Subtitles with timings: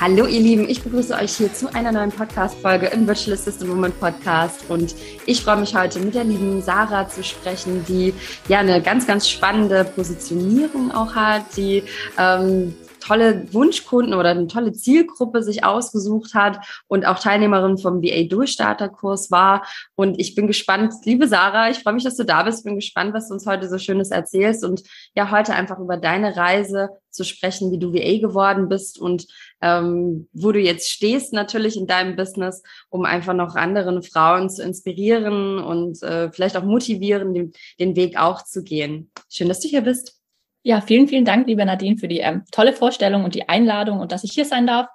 [0.00, 3.92] Hallo ihr Lieben, ich begrüße euch hier zu einer neuen Podcast-Folge im Virtual Assistant Woman
[3.92, 4.94] Podcast und
[5.26, 8.14] ich freue mich heute mit der lieben Sarah zu sprechen, die
[8.48, 11.82] ja eine ganz, ganz spannende Positionierung auch hat, die
[12.16, 18.24] ähm, tolle Wunschkunden oder eine tolle Zielgruppe sich ausgesucht hat und auch Teilnehmerin vom VA
[18.28, 19.66] Durchstarterkurs war.
[19.96, 22.64] Und ich bin gespannt, liebe Sarah, ich freue mich, dass du da bist.
[22.64, 24.82] Bin gespannt, was du uns heute so Schönes erzählst und
[25.14, 29.26] ja, heute einfach über deine Reise zu sprechen, wie du VA geworden bist und
[29.62, 34.62] ähm, wo du jetzt stehst natürlich in deinem Business, um einfach noch anderen Frauen zu
[34.62, 39.10] inspirieren und äh, vielleicht auch motivieren, den, den Weg auch zu gehen.
[39.28, 40.20] Schön, dass du hier bist.
[40.62, 44.12] Ja, vielen, vielen Dank, liebe Nadine, für die ähm, tolle Vorstellung und die Einladung und
[44.12, 44.88] dass ich hier sein darf.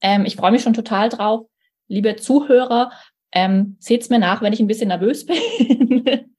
[0.00, 1.46] Ähm, ich freue mich schon total drauf.
[1.88, 2.90] Liebe Zuhörer,
[3.32, 6.34] ähm, seht's mir nach, wenn ich ein bisschen nervös bin.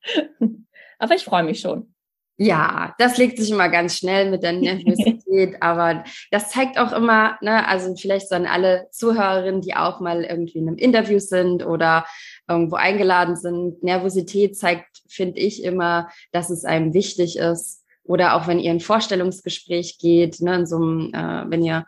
[0.99, 1.93] aber ich freue mich schon.
[2.39, 7.37] Ja, das legt sich immer ganz schnell mit der Nervosität, aber das zeigt auch immer,
[7.41, 11.65] ne, also vielleicht so an alle Zuhörerinnen, die auch mal irgendwie in einem Interview sind
[11.65, 12.05] oder
[12.47, 13.81] irgendwo eingeladen sind.
[13.83, 18.79] Nervosität zeigt, finde ich, immer, dass es einem wichtig ist, oder auch wenn ihr ein
[18.79, 21.85] Vorstellungsgespräch geht, ne, in so einem, äh, wenn ihr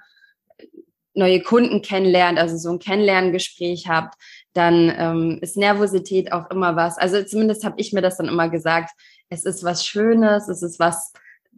[1.13, 4.15] neue Kunden kennenlernt, also so ein Kennenlerngespräch habt,
[4.53, 6.97] dann ähm, ist Nervosität auch immer was.
[6.97, 8.91] Also zumindest habe ich mir das dann immer gesagt.
[9.29, 11.13] Es ist was Schönes, es ist was,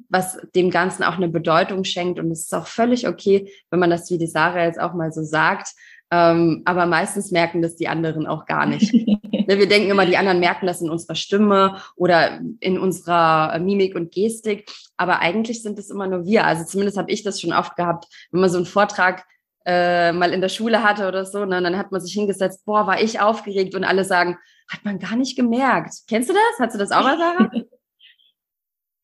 [0.10, 3.90] was dem Ganzen auch eine Bedeutung schenkt und es ist auch völlig okay, wenn man
[3.90, 5.74] das wie die Sarah jetzt auch mal so sagt.
[6.14, 8.94] Ähm, aber meistens merken das die anderen auch gar nicht.
[9.48, 13.96] Ne, wir denken immer, die anderen merken das in unserer Stimme oder in unserer Mimik
[13.96, 14.72] und Gestik.
[14.98, 16.46] Aber eigentlich sind es immer nur wir.
[16.46, 19.26] Also zumindest habe ich das schon oft gehabt, wenn man so einen Vortrag
[19.66, 22.88] äh, mal in der Schule hatte oder so, ne, dann hat man sich hingesetzt, boah,
[22.88, 24.38] war ich aufgeregt und alle sagen,
[24.72, 25.94] hat man gar nicht gemerkt.
[26.08, 26.60] Kennst du das?
[26.60, 27.52] Hast du das auch mal, Sarah?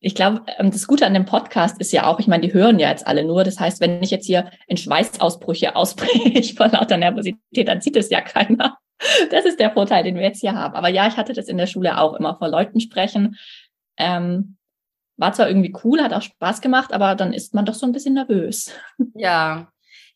[0.00, 2.78] Ich glaube, ähm, das Gute an dem Podcast ist ja auch, ich meine, die hören
[2.78, 3.42] ja jetzt alle nur.
[3.42, 8.08] Das heißt, wenn ich jetzt hier in Schweißausbrüche ausbreche vor lauter Nervosität, dann sieht es
[8.08, 8.78] ja keiner.
[9.30, 10.74] Das ist der Vorteil, den wir jetzt hier haben.
[10.74, 13.36] Aber ja, ich hatte das in der Schule auch immer vor Leuten sprechen.
[13.96, 14.56] Ähm,
[15.16, 17.92] war zwar irgendwie cool, hat auch Spaß gemacht, aber dann ist man doch so ein
[17.92, 18.72] bisschen nervös.
[19.14, 19.68] Ja,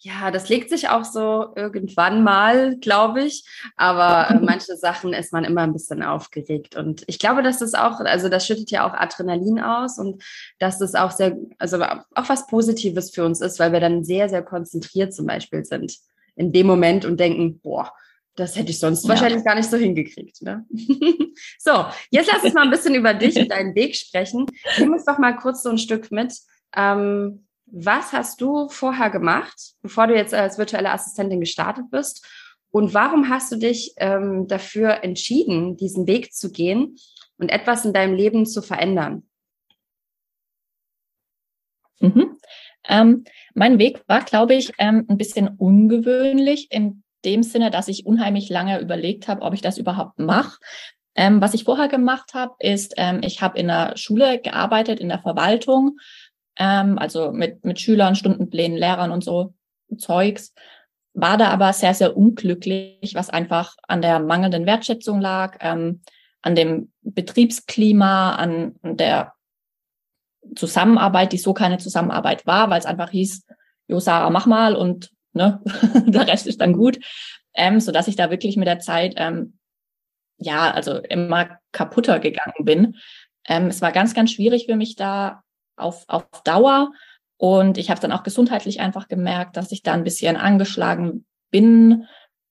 [0.04, 3.44] ja, das legt sich auch so irgendwann mal, glaube ich.
[3.76, 6.74] Aber äh, manche Sachen ist man immer ein bisschen aufgeregt.
[6.74, 10.24] Und ich glaube, dass das auch, also das schüttet ja auch Adrenalin aus und
[10.58, 14.28] dass das auch sehr, also auch was Positives für uns ist, weil wir dann sehr,
[14.28, 15.96] sehr konzentriert zum Beispiel sind
[16.34, 17.92] in dem Moment und denken, boah,
[18.34, 19.10] das hätte ich sonst ja.
[19.10, 20.42] wahrscheinlich gar nicht so hingekriegt.
[20.42, 20.66] Ne?
[21.58, 24.46] so, jetzt lass uns mal ein bisschen über dich und deinen Weg sprechen.
[24.78, 26.34] Nimm uns doch mal kurz so ein Stück mit.
[26.74, 32.24] Ähm, was hast du vorher gemacht, bevor du jetzt als virtuelle Assistentin gestartet bist?
[32.70, 36.96] Und warum hast du dich ähm, dafür entschieden, diesen Weg zu gehen
[37.38, 39.24] und etwas in deinem Leben zu verändern?
[42.00, 42.38] Mhm.
[42.88, 43.24] Ähm,
[43.54, 48.48] mein Weg war, glaube ich, ähm, ein bisschen ungewöhnlich in dem Sinne, dass ich unheimlich
[48.48, 50.58] lange überlegt habe, ob ich das überhaupt mache.
[51.14, 55.08] Ähm, was ich vorher gemacht habe, ist, ähm, ich habe in der Schule gearbeitet, in
[55.08, 55.98] der Verwaltung
[56.56, 59.54] ähm, also mit, mit Schülern, Stundenplänen, Lehrern und so
[59.96, 60.54] Zeugs,
[61.14, 66.00] war da aber sehr, sehr unglücklich, was einfach an der mangelnden Wertschätzung lag, ähm,
[66.40, 69.32] an dem Betriebsklima, an der
[70.56, 73.46] Zusammenarbeit, die so keine Zusammenarbeit war, weil es einfach hieß,
[73.88, 75.60] Jo, Sarah, mach mal und ne,
[76.06, 76.98] der Rest ist dann gut.
[77.54, 79.58] Ähm, so dass ich da wirklich mit der Zeit ähm,
[80.38, 82.96] ja, also immer kaputter gegangen bin.
[83.46, 85.42] Ähm, es war ganz, ganz schwierig für mich da
[85.76, 86.92] auf, auf Dauer.
[87.36, 92.06] Und ich habe dann auch gesundheitlich einfach gemerkt, dass ich da ein bisschen angeschlagen bin.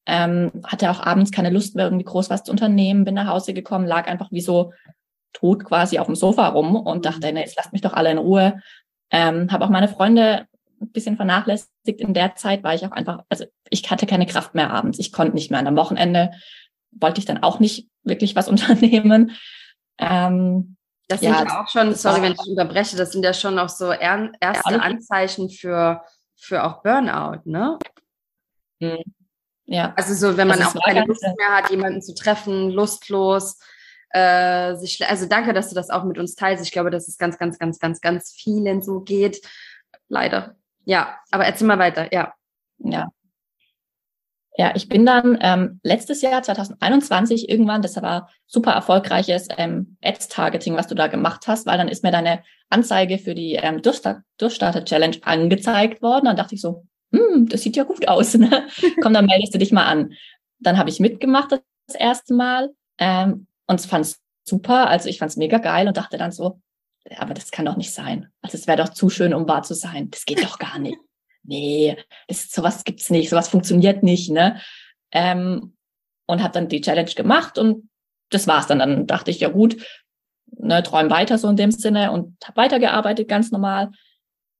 [0.05, 3.53] Ähm, hatte auch abends keine Lust mehr, irgendwie groß was zu unternehmen, bin nach Hause
[3.53, 4.73] gekommen, lag einfach wie so
[5.33, 7.01] tot quasi auf dem Sofa rum und mhm.
[7.03, 8.61] dachte, nee, jetzt lasst mich doch alle in Ruhe.
[9.11, 10.47] Ähm, habe auch meine Freunde
[10.81, 14.55] ein bisschen vernachlässigt in der Zeit, weil ich auch einfach, also ich hatte keine Kraft
[14.55, 15.59] mehr abends, ich konnte nicht mehr.
[15.59, 16.31] Und am Wochenende
[16.91, 19.31] wollte ich dann auch nicht wirklich was unternehmen.
[19.97, 20.75] Ähm,
[21.11, 23.69] das sind ja, ja auch schon, sorry, wenn ich unterbreche, das sind ja schon auch
[23.69, 26.03] so erste ja, Anzeichen für,
[26.35, 27.77] für auch Burnout, ne?
[28.79, 29.03] Mhm.
[29.65, 29.93] Ja.
[29.95, 33.59] Also so, wenn man also auch keine Lust mehr hat, jemanden zu treffen, lustlos,
[34.09, 36.63] äh, sich, also danke, dass du das auch mit uns teilst.
[36.63, 39.41] Ich glaube, dass es ganz, ganz, ganz, ganz, ganz vielen so geht.
[40.09, 40.55] Leider.
[40.83, 42.33] Ja, aber erzähl mal weiter, ja.
[42.79, 43.07] Ja,
[44.57, 50.75] ja, ich bin dann ähm, letztes Jahr, 2021, irgendwann, das war super erfolgreiches ähm, Ads-Targeting,
[50.75, 55.17] was du da gemacht hast, weil dann ist mir deine Anzeige für die ähm, Durchstarter-Challenge
[55.21, 56.25] angezeigt worden.
[56.25, 58.33] Dann dachte ich so, hm, das sieht ja gut aus.
[58.35, 58.67] Ne?
[59.01, 60.13] Komm, dann meldest du dich mal an.
[60.59, 64.87] Dann habe ich mitgemacht das erste Mal ähm, und fand es super.
[64.87, 66.59] Also ich fand es mega geil und dachte dann so,
[67.17, 68.27] aber das kann doch nicht sein.
[68.41, 70.09] Also es wäre doch zu schön, um wahr zu sein.
[70.11, 70.97] Das geht doch gar nicht.
[71.43, 71.97] nee,
[72.27, 74.61] das, sowas gibt's nicht, sowas funktioniert nicht, ne?
[75.11, 75.75] Ähm,
[76.25, 77.89] und habe dann die Challenge gemacht und
[78.29, 78.79] das war's dann.
[78.79, 79.77] Dann dachte ich, ja gut,
[80.57, 83.91] ne, träum weiter so in dem Sinne und habe weitergearbeitet, ganz normal.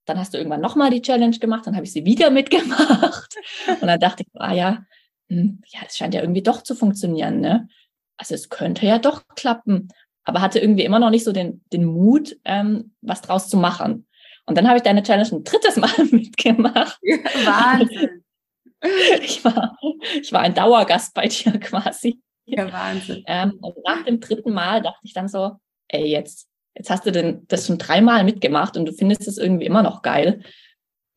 [0.05, 3.35] Dann hast du irgendwann nochmal die Challenge gemacht, dann habe ich sie wieder mitgemacht.
[3.67, 4.83] Und dann dachte ich, ah ja,
[5.29, 7.67] hm, ja, das scheint ja irgendwie doch zu funktionieren, ne?
[8.17, 9.87] Also es könnte ja doch klappen,
[10.25, 14.05] aber hatte irgendwie immer noch nicht so den, den Mut, ähm, was draus zu machen.
[14.51, 16.99] Und dann habe ich deine Challenge ein drittes Mal mitgemacht.
[17.45, 18.23] Wahnsinn.
[19.21, 19.77] Ich war,
[20.19, 22.19] ich war ein Dauergast bei dir quasi.
[22.45, 23.23] Ja, Wahnsinn.
[23.27, 25.51] Ähm, und nach dem dritten Mal dachte ich dann so,
[25.87, 29.67] ey, jetzt, jetzt hast du denn das schon dreimal mitgemacht und du findest es irgendwie
[29.67, 30.41] immer noch geil.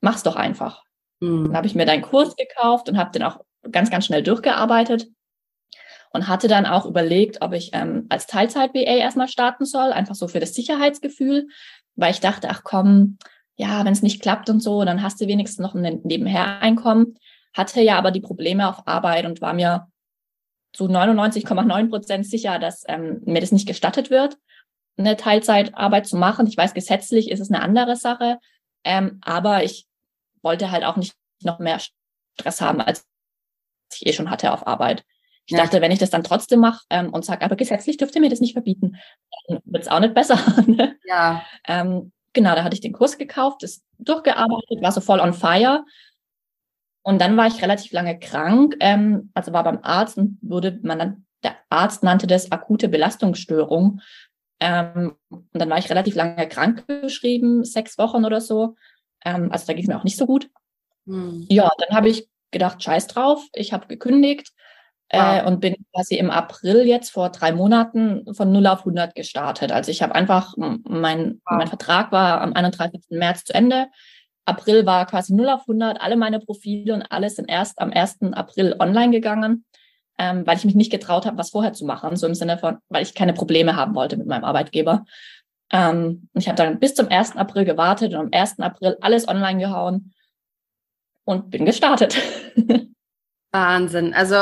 [0.03, 0.85] Mach's doch einfach.
[1.21, 1.45] Mhm.
[1.45, 3.41] Dann habe ich mir deinen Kurs gekauft und habe den auch
[3.73, 5.09] ganz, ganz schnell durchgearbeitet
[6.15, 10.29] und hatte dann auch überlegt, ob ich ähm, als Teilzeit-BA erstmal starten soll, einfach so
[10.29, 11.49] für das Sicherheitsgefühl,
[11.96, 13.19] weil ich dachte, ach komm,
[13.56, 17.19] ja, wenn es nicht klappt und so, dann hast du wenigstens noch ein Nebenher-Einkommen.
[17.52, 19.88] Hatte ja aber die Probleme auf Arbeit und war mir
[20.73, 24.37] zu 99,9 Prozent sicher, dass ähm, mir das nicht gestattet wird,
[24.96, 26.46] eine Teilzeitarbeit zu machen.
[26.49, 28.38] Ich weiß, gesetzlich ist es eine andere Sache,
[28.82, 29.87] ähm, aber ich
[30.43, 31.79] wollte halt auch nicht noch mehr
[32.38, 33.06] Stress haben, als
[33.93, 35.05] ich eh schon hatte auf Arbeit.
[35.46, 35.62] Ich ja.
[35.62, 38.31] dachte, wenn ich das dann trotzdem mache ähm, und sage, aber gesetzlich dürft ihr mir
[38.31, 38.96] das nicht verbieten,
[39.49, 40.38] dann wird es auch nicht besser.
[40.67, 40.96] Ne?
[41.05, 41.44] Ja.
[41.69, 45.85] Ähm, genau, da hatte ich den Kurs gekauft, ist durchgearbeitet, war so voll on fire.
[47.02, 50.99] Und dann war ich relativ lange krank, ähm, also war beim Arzt und wurde man
[50.99, 54.00] dann, der Arzt nannte das akute Belastungsstörung.
[54.61, 58.76] Ähm, und dann war ich relativ lange krank geschrieben, sechs Wochen oder so.
[59.23, 60.49] Ähm, also da ging es mir auch nicht so gut.
[61.06, 61.44] Hm.
[61.50, 64.55] Ja, dann habe ich gedacht, scheiß drauf, ich habe gekündigt
[65.09, 65.47] äh, wow.
[65.47, 69.73] und bin quasi im April jetzt vor drei Monaten von 0 auf 100 gestartet.
[69.73, 71.59] Also ich habe einfach, mein, wow.
[71.59, 73.03] mein Vertrag war am 31.
[73.11, 73.87] März zu Ende.
[74.47, 76.01] April war quasi 0 auf 100.
[76.01, 78.33] Alle meine Profile und alles sind erst am 1.
[78.33, 79.65] April online gegangen,
[80.19, 82.17] ähm, weil ich mich nicht getraut habe, was vorher zu machen.
[82.17, 85.05] So im Sinne von, weil ich keine Probleme haben wollte mit meinem Arbeitgeber.
[85.73, 87.37] Ähm, ich habe dann bis zum 1.
[87.37, 88.61] April gewartet und am 1.
[88.61, 90.12] April alles online gehauen
[91.25, 92.17] und bin gestartet.
[93.53, 94.12] Wahnsinn.
[94.15, 94.37] Also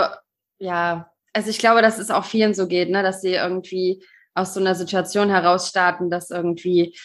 [0.62, 4.04] ja, also ich glaube, dass es auch vielen so geht, ne, dass sie irgendwie
[4.34, 6.96] aus so einer Situation heraus starten, dass irgendwie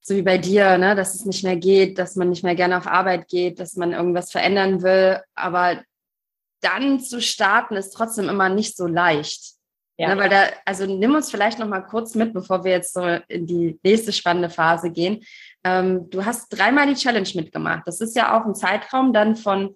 [0.00, 2.78] so wie bei dir, ne, dass es nicht mehr geht, dass man nicht mehr gerne
[2.78, 5.82] auf Arbeit geht, dass man irgendwas verändern will, aber
[6.62, 9.54] dann zu starten ist trotzdem immer nicht so leicht.
[9.98, 10.14] Ja.
[10.14, 13.02] Ne, weil da, also nimm uns vielleicht noch mal kurz mit, bevor wir jetzt so
[13.28, 15.24] in die nächste spannende Phase gehen.
[15.64, 17.82] Ähm, du hast dreimal die Challenge mitgemacht.
[17.86, 19.74] Das ist ja auch ein Zeitraum dann von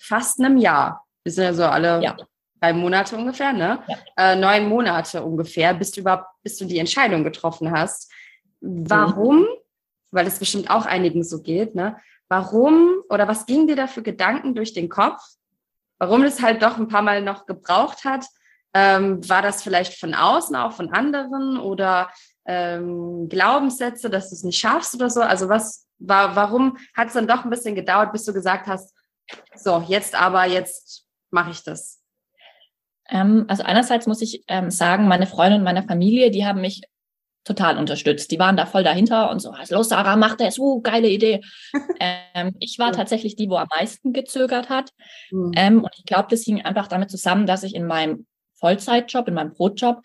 [0.00, 1.03] fast einem Jahr.
[1.24, 2.16] Wir sind ja so alle ja.
[2.60, 3.82] drei Monate ungefähr, ne?
[3.88, 4.32] Ja.
[4.32, 8.12] Äh, neun Monate ungefähr, bis du überhaupt, bis du die Entscheidung getroffen hast.
[8.60, 9.40] Warum?
[9.40, 9.46] Mhm.
[10.10, 11.96] Weil es bestimmt auch einigen so geht, ne?
[12.28, 15.20] Warum oder was ging dir da für Gedanken durch den Kopf?
[15.98, 18.26] Warum es halt doch ein paar Mal noch gebraucht hat,
[18.74, 22.10] ähm, war das vielleicht von außen, auch von anderen oder
[22.46, 25.20] ähm, Glaubenssätze, dass du es nicht schaffst oder so?
[25.20, 28.94] Also was war, warum hat es dann doch ein bisschen gedauert, bis du gesagt hast,
[29.54, 31.03] so, jetzt aber, jetzt
[31.34, 32.00] mache ich das?
[33.10, 36.80] Ähm, also einerseits muss ich ähm, sagen, meine Freunde und meine Familie, die haben mich
[37.44, 38.30] total unterstützt.
[38.30, 41.42] Die waren da voll dahinter und so, los Sarah, mach das, uh, geile Idee.
[42.00, 44.92] ähm, ich war tatsächlich die, wo am meisten gezögert hat.
[45.30, 45.52] Mhm.
[45.54, 49.34] Ähm, und ich glaube, das hing einfach damit zusammen, dass ich in meinem Vollzeitjob, in
[49.34, 50.00] meinem Brotjob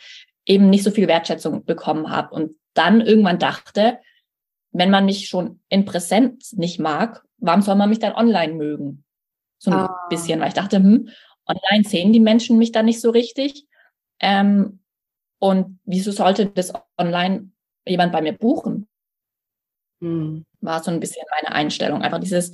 [0.45, 4.00] eben nicht so viel Wertschätzung bekommen habe und dann irgendwann dachte,
[4.71, 9.05] wenn man mich schon in Präsenz nicht mag, warum soll man mich dann online mögen?
[9.59, 10.07] So ein ah.
[10.09, 11.09] bisschen, weil ich dachte, hm,
[11.45, 13.65] online sehen die Menschen mich dann nicht so richtig.
[14.19, 14.79] Ähm,
[15.39, 17.51] und wieso sollte das online
[17.85, 18.87] jemand bei mir buchen?
[20.01, 20.45] Hm.
[20.61, 22.01] War so ein bisschen meine Einstellung.
[22.01, 22.53] Einfach dieses,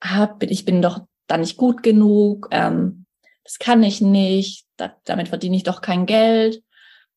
[0.00, 3.06] ah, ich bin doch da nicht gut genug, ähm,
[3.42, 6.62] das kann ich nicht, da, damit verdiene ich doch kein Geld.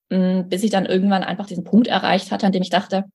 [0.09, 3.05] Mm, bis ich dann irgendwann einfach diesen Punkt erreicht hatte, an dem ich dachte,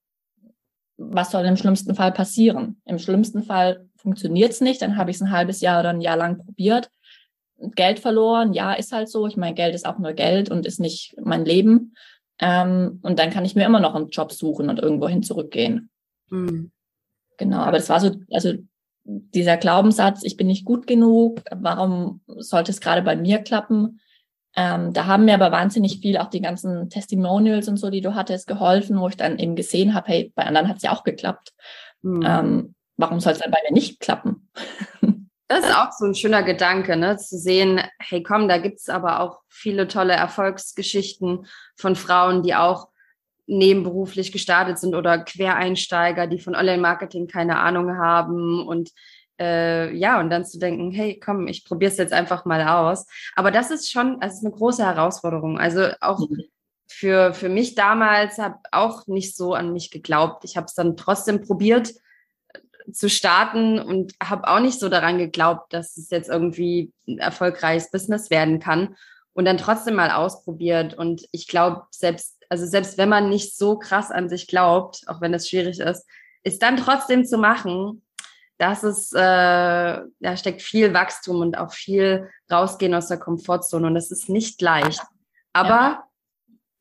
[0.96, 2.80] was soll im schlimmsten Fall passieren?
[2.84, 6.00] Im schlimmsten Fall funktioniert es nicht, dann habe ich es ein halbes Jahr oder ein
[6.00, 6.90] Jahr lang probiert.
[7.74, 9.26] Geld verloren, ja, ist halt so.
[9.26, 11.94] Ich meine, Geld ist auch nur Geld und ist nicht mein Leben.
[12.38, 15.90] Ähm, und dann kann ich mir immer noch einen Job suchen und irgendwohin zurückgehen.
[16.30, 16.70] Mhm.
[17.38, 18.52] Genau, aber das war so, also
[19.04, 24.00] dieser Glaubenssatz, ich bin nicht gut genug, warum sollte es gerade bei mir klappen?
[24.56, 28.14] Ähm, da haben mir aber wahnsinnig viel auch die ganzen Testimonials und so, die du
[28.14, 31.02] hattest, geholfen, wo ich dann eben gesehen habe, hey, bei anderen hat es ja auch
[31.02, 31.52] geklappt.
[32.02, 32.22] Mhm.
[32.24, 34.50] Ähm, warum soll es dann bei mir nicht klappen?
[35.46, 37.18] Das ist auch so ein schöner Gedanke, ne?
[37.18, 41.46] zu sehen, hey komm, da gibt es aber auch viele tolle Erfolgsgeschichten
[41.76, 42.88] von Frauen, die auch
[43.46, 48.90] nebenberuflich gestartet sind oder Quereinsteiger, die von Online-Marketing keine Ahnung haben und
[49.38, 53.06] äh, ja, und dann zu denken, hey, komm, ich probiere es jetzt einfach mal aus.
[53.34, 55.58] Aber das ist schon, das ist eine große Herausforderung.
[55.58, 56.44] Also auch mhm.
[56.86, 60.44] für, für mich damals habe auch nicht so an mich geglaubt.
[60.44, 61.92] Ich habe es dann trotzdem probiert
[62.92, 67.90] zu starten und habe auch nicht so daran geglaubt, dass es jetzt irgendwie ein erfolgreiches
[67.90, 68.96] Business werden kann
[69.32, 70.94] und dann trotzdem mal ausprobiert.
[70.94, 75.20] Und ich glaube, selbst, also selbst wenn man nicht so krass an sich glaubt, auch
[75.20, 76.06] wenn es schwierig ist,
[76.42, 78.02] ist dann trotzdem zu machen
[78.58, 83.94] das ist, äh, da steckt viel Wachstum und auch viel rausgehen aus der Komfortzone und
[83.94, 85.02] das ist nicht leicht.
[85.52, 86.04] Aber ja.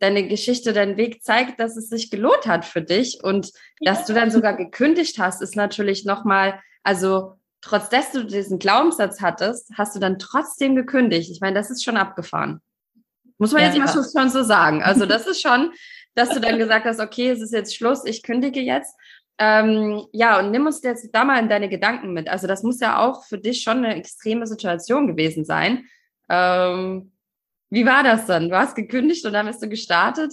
[0.03, 3.93] Deine Geschichte, dein Weg zeigt, dass es sich gelohnt hat für dich und ja.
[3.93, 9.21] dass du dann sogar gekündigt hast, ist natürlich nochmal, also trotz dass du diesen Glaubenssatz
[9.21, 11.31] hattest, hast du dann trotzdem gekündigt.
[11.31, 12.59] Ich meine, das ist schon abgefahren.
[13.37, 14.83] Muss man ja, jetzt mal schon so sagen.
[14.83, 15.71] Also das ist schon,
[16.13, 18.95] dass du dann gesagt hast, okay, es ist jetzt Schluss, ich kündige jetzt.
[19.39, 22.27] Ähm, ja, und nimm uns jetzt da mal in deine Gedanken mit.
[22.27, 25.85] Also das muss ja auch für dich schon eine extreme Situation gewesen sein.
[26.29, 27.12] Ähm,
[27.73, 28.49] wie war das dann?
[28.49, 30.31] Du hast gekündigt und dann bist du gestartet?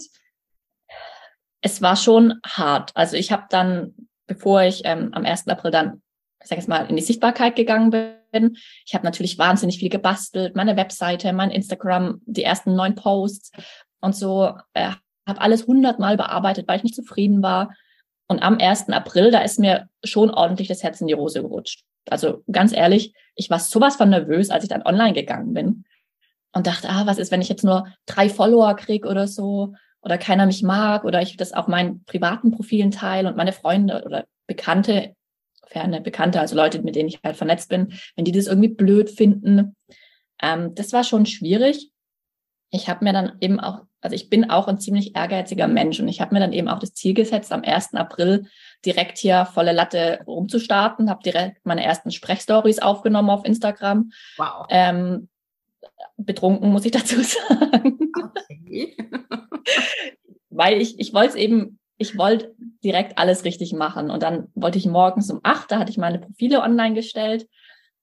[1.61, 2.91] Es war schon hart.
[2.93, 3.95] Also ich habe dann,
[4.27, 5.47] bevor ich ähm, am 1.
[5.47, 6.03] April dann,
[6.39, 10.55] ich sage jetzt mal, in die Sichtbarkeit gegangen bin, ich habe natürlich wahnsinnig viel gebastelt,
[10.55, 13.53] meine Webseite, mein Instagram, die ersten neun Posts
[14.01, 14.91] und so, äh,
[15.27, 17.73] habe alles hundertmal bearbeitet, weil ich nicht zufrieden war
[18.27, 18.89] und am 1.
[18.89, 21.83] April, da ist mir schon ordentlich das Herz in die Hose gerutscht.
[22.07, 25.85] Also ganz ehrlich, ich war sowas von nervös, als ich dann online gegangen bin
[26.53, 30.17] und dachte, ah, was ist, wenn ich jetzt nur drei Follower krieg oder so oder
[30.17, 34.25] keiner mich mag oder ich das auf meinen privaten Profilen teile und meine Freunde oder
[34.47, 35.15] Bekannte,
[35.67, 39.09] ferne Bekannte, also Leute, mit denen ich halt vernetzt bin, wenn die das irgendwie blöd
[39.09, 39.75] finden.
[40.41, 41.91] Ähm, das war schon schwierig.
[42.71, 46.07] Ich habe mir dann eben auch also ich bin auch ein ziemlich ehrgeiziger Mensch und
[46.07, 47.93] ich habe mir dann eben auch das Ziel gesetzt, am 1.
[47.93, 48.47] April
[48.83, 54.11] direkt hier volle Latte rumzustarten, habe direkt meine ersten Sprechstories aufgenommen auf Instagram.
[54.37, 54.65] Wow.
[54.69, 55.29] Ähm,
[56.17, 57.99] betrunken, muss ich dazu sagen.
[58.13, 58.97] Okay.
[60.49, 64.09] Weil ich, ich wollte es eben, ich wollte direkt alles richtig machen.
[64.09, 67.47] Und dann wollte ich morgens um acht, da hatte ich meine Profile online gestellt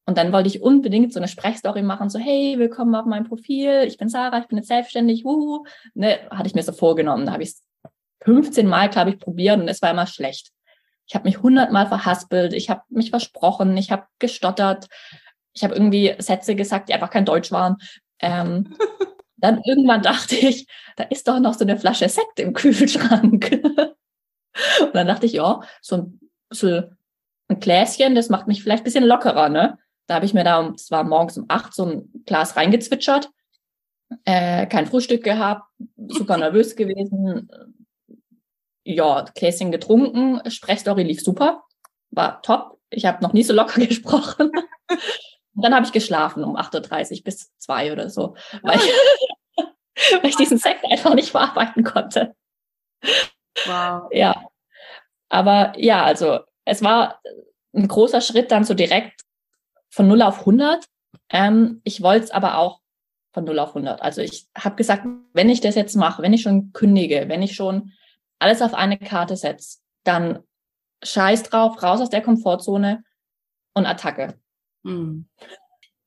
[0.08, 3.84] und dann wollte ich unbedingt so eine Sprechstory machen, so, hey, willkommen auf meinem Profil,
[3.86, 5.66] ich bin Sarah, ich bin jetzt selbstständig, wuhu.
[5.92, 7.26] Ne, hatte ich mir so vorgenommen.
[7.26, 7.62] Da habe ich es
[8.22, 10.50] 15 Mal, glaube ich, probiert und es war immer schlecht.
[11.06, 14.88] Ich habe mich 100 Mal verhaspelt, ich habe mich versprochen, ich habe gestottert,
[15.58, 17.76] ich habe irgendwie Sätze gesagt, die einfach kein Deutsch waren.
[18.20, 18.76] Ähm,
[19.36, 23.50] dann irgendwann dachte ich, da ist doch noch so eine Flasche Sekt im Kühlschrank.
[24.80, 26.96] und dann dachte ich, ja, so ein bisschen
[27.48, 29.78] ein Gläschen, das macht mich vielleicht ein bisschen lockerer, ne?
[30.06, 33.30] Da habe ich mir da, es war morgens um acht, so ein Glas reingezwitschert,
[34.24, 35.64] äh, kein Frühstück gehabt,
[35.96, 37.50] super nervös gewesen.
[38.84, 41.64] Ja, Gläschen getrunken, Sprechstory lief super,
[42.10, 42.78] war top.
[42.90, 44.50] Ich habe noch nie so locker gesprochen.
[45.58, 48.92] Und dann habe ich geschlafen um 8.30 Uhr bis zwei oder so, weil ich,
[50.22, 52.36] weil ich diesen Sekt einfach nicht verarbeiten konnte.
[53.66, 54.08] Wow.
[54.12, 54.46] Ja.
[55.28, 57.20] Aber ja, also es war
[57.74, 59.22] ein großer Schritt, dann so direkt
[59.90, 60.84] von 0 auf 100.
[61.30, 62.78] Ähm, ich wollte es aber auch
[63.32, 64.00] von 0 auf 100.
[64.00, 67.56] Also ich habe gesagt, wenn ich das jetzt mache, wenn ich schon kündige, wenn ich
[67.56, 67.94] schon
[68.38, 70.44] alles auf eine Karte setze, dann
[71.02, 73.02] scheiß drauf, raus aus der Komfortzone
[73.74, 74.38] und Attacke.
[74.88, 75.26] Hm.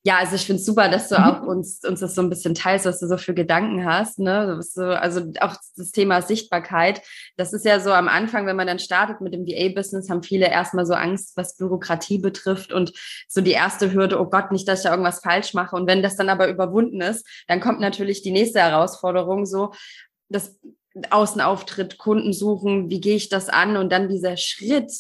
[0.04, 1.24] Ja, also ich finde es super, dass du mhm.
[1.24, 4.18] auch uns, uns das so ein bisschen teilst, was du so für Gedanken hast.
[4.18, 4.60] Ne?
[4.64, 7.04] So, also auch das Thema Sichtbarkeit.
[7.38, 10.48] Das ist ja so am Anfang, wenn man dann startet mit dem VA-Business, haben viele
[10.48, 12.94] erstmal so Angst, was Bürokratie betrifft und
[13.28, 15.76] so die erste Hürde, oh Gott, nicht, dass ich da irgendwas falsch mache.
[15.76, 19.72] Und wenn das dann aber überwunden ist, dann kommt natürlich die nächste Herausforderung, so
[20.30, 20.58] das
[21.12, 23.78] Außenauftritt, Kunden suchen, wie gehe ich das an?
[23.78, 24.92] Und dann dieser Schritt,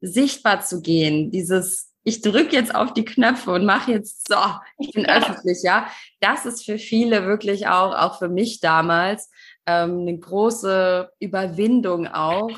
[0.00, 4.36] sichtbar zu gehen, dieses ich drücke jetzt auf die Knöpfe und mache jetzt so,
[4.78, 5.16] ich bin ja.
[5.16, 5.86] öffentlich, ja.
[6.20, 9.30] Das ist für viele wirklich auch, auch für mich damals,
[9.66, 12.50] ähm, eine große Überwindung auch.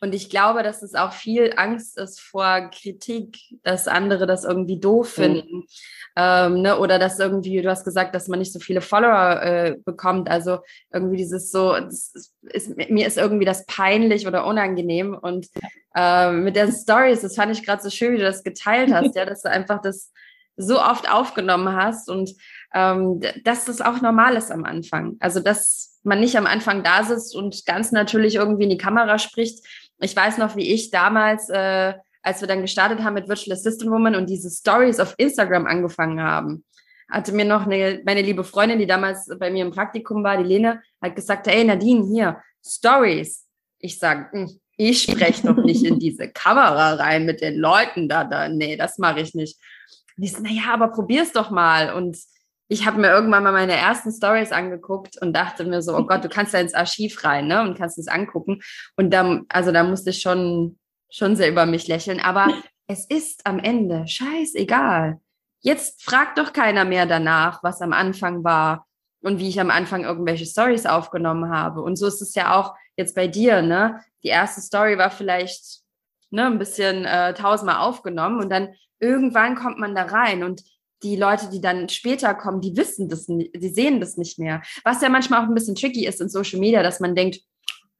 [0.00, 4.78] Und ich glaube, dass es auch viel Angst ist vor Kritik, dass andere das irgendwie
[4.78, 5.22] doof mhm.
[5.22, 5.56] finden.
[5.56, 5.66] Mhm.
[6.16, 6.78] Ähm, ne?
[6.78, 10.30] Oder dass irgendwie, du hast gesagt, dass man nicht so viele Follower äh, bekommt.
[10.30, 10.58] Also
[10.92, 15.14] irgendwie dieses so, ist, mir ist irgendwie das peinlich oder unangenehm.
[15.14, 15.48] Und
[15.94, 19.14] äh, mit den Stories, das fand ich gerade so schön, wie du das geteilt hast,
[19.16, 20.12] ja, dass du einfach das
[20.58, 22.34] so oft aufgenommen hast und
[22.74, 25.16] ähm, dass das auch normal ist am Anfang.
[25.20, 29.18] Also dass man nicht am Anfang da sitzt und ganz natürlich irgendwie in die Kamera
[29.18, 29.64] spricht.
[30.00, 33.90] Ich weiß noch, wie ich damals äh, als wir dann gestartet haben mit Virtual Assistant
[33.90, 36.64] Woman und diese Stories auf Instagram angefangen haben,
[37.10, 40.48] hatte mir noch eine, meine liebe Freundin, die damals bei mir im Praktikum war, die
[40.48, 43.46] Lene, hat gesagt, hey Nadine, hier, Stories.
[43.78, 48.24] Ich sage, hm, ich spreche doch nicht in diese Kamera rein mit den Leuten da.
[48.24, 48.48] da.
[48.48, 49.58] Nee, das mache ich nicht.
[50.16, 51.94] Und ich naja, aber probier's doch mal.
[51.94, 52.18] Und
[52.68, 56.22] ich habe mir irgendwann mal meine ersten Stories angeguckt und dachte mir so, oh Gott,
[56.22, 57.62] du kannst da ins Archiv rein, ne?
[57.62, 58.60] Und kannst es angucken.
[58.96, 60.78] Und dann, also da musste ich schon,
[61.10, 62.20] schon sehr über mich lächeln.
[62.20, 62.52] Aber
[62.86, 65.18] es ist am Ende scheißegal.
[65.60, 68.86] Jetzt fragt doch keiner mehr danach, was am Anfang war
[69.22, 71.80] und wie ich am Anfang irgendwelche Stories aufgenommen habe.
[71.80, 74.00] Und so ist es ja auch jetzt bei dir, ne?
[74.22, 75.80] Die erste Story war vielleicht
[76.30, 80.62] ne, ein bisschen äh, tausendmal aufgenommen und dann irgendwann kommt man da rein und
[81.02, 84.62] die Leute, die dann später kommen, die wissen das, die sehen das nicht mehr.
[84.84, 87.40] Was ja manchmal auch ein bisschen tricky ist in Social Media, dass man denkt,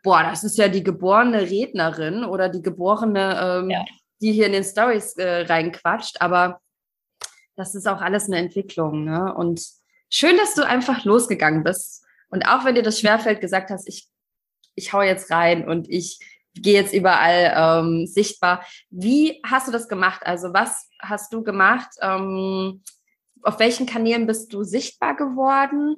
[0.02, 3.84] boah, das ist ja die geborene Rednerin oder die geborene, ähm, ja.
[4.20, 6.20] die hier in den Stories äh, reinquatscht.
[6.20, 6.60] Aber
[7.56, 9.04] das ist auch alles eine Entwicklung.
[9.04, 9.34] Ne?
[9.34, 9.62] Und
[10.10, 12.04] schön, dass du einfach losgegangen bist.
[12.30, 14.08] Und auch wenn dir das schwerfällt, gesagt hast, ich,
[14.74, 16.18] ich hau jetzt rein und ich
[16.62, 18.64] gehe jetzt überall ähm, sichtbar.
[18.90, 20.22] Wie hast du das gemacht?
[20.24, 21.88] Also was hast du gemacht?
[22.00, 22.82] Ähm,
[23.42, 25.96] auf welchen Kanälen bist du sichtbar geworden?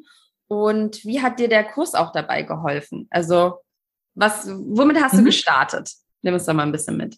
[0.48, 3.06] Und wie hat dir der Kurs auch dabei geholfen?
[3.10, 3.58] Also
[4.14, 5.18] was, womit hast mhm.
[5.18, 5.92] du gestartet?
[6.22, 7.16] Nimm uns da mal ein bisschen mit.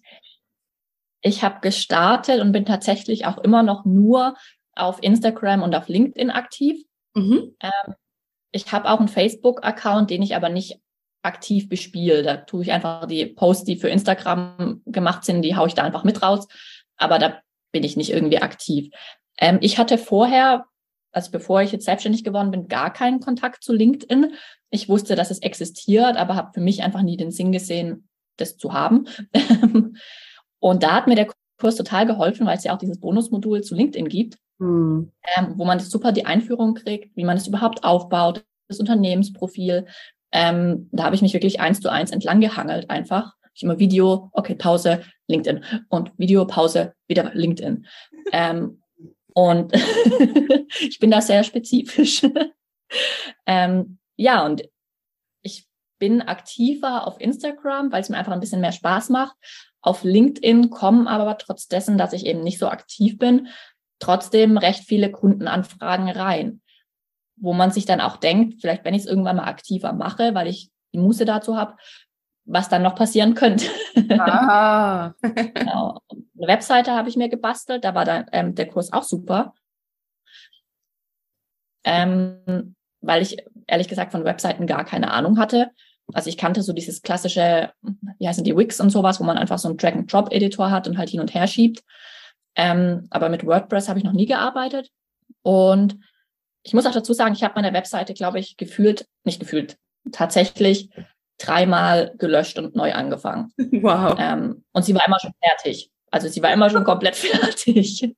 [1.23, 4.37] Ich habe gestartet und bin tatsächlich auch immer noch nur
[4.75, 6.85] auf Instagram und auf LinkedIn aktiv.
[7.15, 7.57] Mhm.
[7.61, 7.95] Ähm,
[8.51, 10.82] ich habe auch einen Facebook-Account, den ich aber nicht
[11.23, 12.23] aktiv bespiele.
[12.23, 15.83] Da tue ich einfach die Posts, die für Instagram gemacht sind, die haue ich da
[15.83, 16.47] einfach mit raus.
[16.97, 17.41] Aber da
[17.73, 18.91] bin ich nicht irgendwie aktiv.
[19.39, 20.67] Ähm, ich hatte vorher,
[21.13, 24.35] also bevor ich jetzt selbstständig geworden bin, gar keinen Kontakt zu LinkedIn.
[24.71, 28.57] Ich wusste, dass es existiert, aber habe für mich einfach nie den Sinn gesehen, das
[28.57, 29.07] zu haben.
[30.59, 33.75] Und da hat mir der Kurs total geholfen, weil es ja auch dieses Bonusmodul zu
[33.75, 35.13] LinkedIn gibt, hm.
[35.37, 39.87] ähm, wo man super die Einführung kriegt, wie man es überhaupt aufbaut, das Unternehmensprofil,
[40.33, 43.35] ähm, da habe ich mich wirklich eins zu eins entlang gehangelt einfach.
[43.55, 47.87] Ich immer Video, okay, Pause, LinkedIn und Video, Pause, wieder LinkedIn.
[48.33, 48.83] Ähm,
[49.35, 49.73] und
[50.81, 52.23] ich bin da sehr spezifisch.
[53.47, 54.63] ähm, ja, und
[55.43, 55.67] ich
[55.99, 59.37] bin aktiver auf Instagram, weil es mir einfach ein bisschen mehr Spaß macht.
[59.83, 63.49] Auf LinkedIn kommen aber trotz dessen, dass ich eben nicht so aktiv bin,
[63.99, 66.63] trotzdem recht viele Kundenanfragen rein
[67.43, 70.47] wo man sich dann auch denkt, vielleicht wenn ich es irgendwann mal aktiver mache, weil
[70.47, 71.77] ich die Muße dazu habe,
[72.45, 73.67] was dann noch passieren könnte.
[74.11, 75.13] Ah.
[75.23, 76.01] genau.
[76.11, 79.55] Eine Webseite habe ich mir gebastelt, da war dann ähm, der Kurs auch super.
[81.85, 85.71] Ähm, weil ich ehrlich gesagt von Webseiten gar keine Ahnung hatte.
[86.15, 87.73] Also ich kannte so dieses klassische,
[88.19, 91.11] wie heißen die Wix und sowas, wo man einfach so einen Drag-and-Drop-Editor hat und halt
[91.11, 91.83] hin und her schiebt.
[92.55, 94.91] Ähm, aber mit WordPress habe ich noch nie gearbeitet.
[95.43, 95.99] Und
[96.63, 99.77] ich muss auch dazu sagen, ich habe meine Webseite, glaube ich, gefühlt, nicht gefühlt,
[100.13, 100.91] tatsächlich
[101.39, 103.53] dreimal gelöscht und neu angefangen.
[103.83, 104.17] Wow.
[104.19, 105.91] Ähm, und sie war immer schon fertig.
[106.11, 108.15] Also sie war immer schon komplett fertig.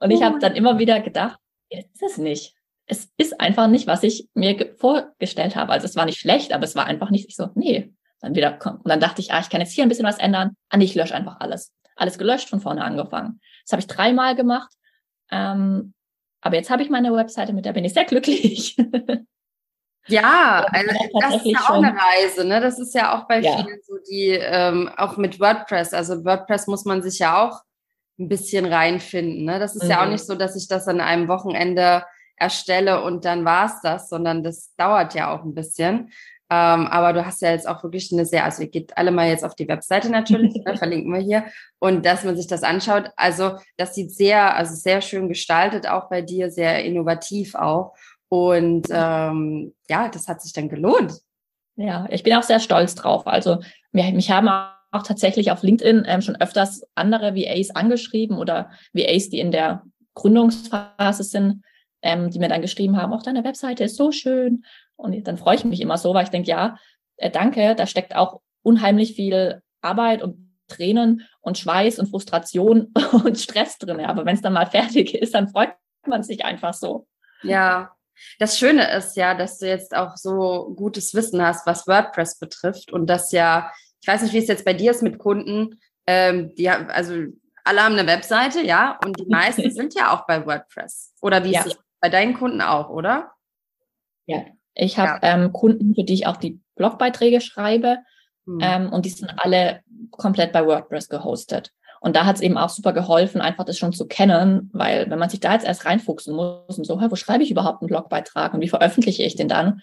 [0.00, 1.38] Und ich habe dann immer wieder gedacht,
[1.70, 2.54] das ist es nicht.
[2.86, 5.72] Es ist einfach nicht, was ich mir vorgestellt habe.
[5.72, 8.58] Also es war nicht schlecht, aber es war einfach nicht ich so, nee, dann wieder.
[8.64, 10.56] Und dann dachte ich, ah, ich kann jetzt hier ein bisschen was ändern.
[10.68, 11.72] Ah, nee, ich lösche einfach alles.
[11.94, 13.40] Alles gelöscht, von vorne angefangen.
[13.64, 14.72] Das habe ich dreimal gemacht.
[15.30, 15.94] Ähm,
[16.42, 18.76] aber jetzt habe ich meine Webseite, mit der bin ich sehr glücklich.
[20.08, 22.60] Ja, also das ist ja auch eine Reise, ne?
[22.60, 23.56] Das ist ja auch bei ja.
[23.56, 25.94] vielen so, die ähm, auch mit WordPress.
[25.94, 27.62] Also WordPress muss man sich ja auch
[28.18, 29.44] ein bisschen reinfinden.
[29.44, 29.58] Ne?
[29.58, 29.90] Das ist mhm.
[29.90, 30.12] ja auch mhm.
[30.12, 32.04] nicht so, dass ich das an einem Wochenende
[32.36, 36.10] erstelle und dann war es das, sondern das dauert ja auch ein bisschen.
[36.52, 39.26] Ähm, aber du hast ja jetzt auch wirklich eine sehr, also ihr geht alle mal
[39.26, 41.44] jetzt auf die Webseite natürlich, ne, verlinken wir hier,
[41.78, 43.10] und dass man sich das anschaut.
[43.16, 47.94] Also das sieht sehr, also sehr schön gestaltet auch bei dir, sehr innovativ auch.
[48.28, 51.20] Und ähm, ja, das hat sich dann gelohnt.
[51.76, 53.26] Ja, ich bin auch sehr stolz drauf.
[53.26, 53.60] Also
[53.92, 59.40] mich haben auch tatsächlich auf LinkedIn ähm, schon öfters andere VAs angeschrieben oder VAs, die
[59.40, 59.84] in der
[60.14, 61.62] Gründungsphase sind,
[62.02, 64.64] ähm, die mir dann geschrieben haben, auch deine Webseite ist so schön
[65.02, 66.78] und dann freue ich mich immer so, weil ich denke, ja,
[67.16, 73.38] äh, danke, da steckt auch unheimlich viel Arbeit und Tränen und Schweiß und Frustration und
[73.38, 74.00] Stress drin.
[74.04, 75.74] Aber wenn es dann mal fertig ist, dann freut
[76.06, 77.06] man sich einfach so.
[77.42, 77.94] Ja,
[78.38, 82.92] das Schöne ist ja, dass du jetzt auch so gutes Wissen hast, was WordPress betrifft
[82.92, 86.54] und das ja, ich weiß nicht, wie es jetzt bei dir ist mit Kunden, ähm,
[86.54, 87.14] die also
[87.64, 91.14] alle haben eine Webseite, ja, und die meisten sind ja auch bei WordPress.
[91.20, 91.60] Oder wie ja.
[91.60, 93.32] ist es bei deinen Kunden auch, oder?
[94.26, 95.34] Ja, ich habe ja.
[95.34, 97.98] ähm, Kunden, für die ich auch die Blogbeiträge schreibe.
[98.44, 98.60] Mhm.
[98.62, 99.80] Ähm, und die sind alle
[100.10, 101.72] komplett bei WordPress gehostet.
[102.00, 105.20] Und da hat es eben auch super geholfen, einfach das schon zu kennen, weil wenn
[105.20, 108.54] man sich da jetzt erst reinfuchsen muss und so, wo schreibe ich überhaupt einen Blogbeitrag
[108.54, 109.82] und wie veröffentliche ich den dann,